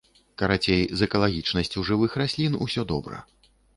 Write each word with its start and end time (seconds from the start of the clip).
Карацей, 0.41 0.79
з 1.01 1.09
экалагічнасцю 1.09 1.85
жывых 1.91 2.17
раслін 2.23 2.59
усё 2.67 2.81
добра. 2.93 3.21